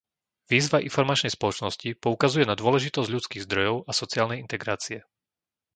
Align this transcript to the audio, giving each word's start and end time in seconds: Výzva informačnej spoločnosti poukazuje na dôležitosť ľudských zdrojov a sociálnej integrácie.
Výzva 0.51 0.81
informačnej 0.89 1.29
spoločnosti 1.33 1.89
poukazuje 2.03 2.45
na 2.49 2.55
dôležitosť 2.61 3.05
ľudských 3.15 3.45
zdrojov 3.47 3.75
a 3.85 3.91
sociálnej 4.01 4.41
integrácie. 4.45 4.99